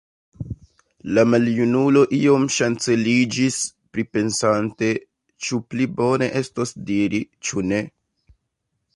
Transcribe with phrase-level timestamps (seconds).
[1.15, 3.57] La maljunulo iom ŝanceliĝis,
[3.97, 4.89] pripensante,
[5.47, 7.83] ĉu pli bone estos diri, ĉu ne.